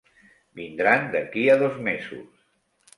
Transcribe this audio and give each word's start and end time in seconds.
Vindran 0.61 1.05
d'aquí 1.17 1.45
a 1.57 1.61
dos 1.63 1.81
mesos. 1.93 2.29